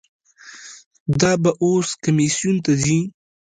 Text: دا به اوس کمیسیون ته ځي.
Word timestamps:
دا 1.19 1.31
به 1.41 1.51
اوس 1.63 1.87
کمیسیون 2.03 2.55
ته 2.65 2.71
ځي. 2.83 2.99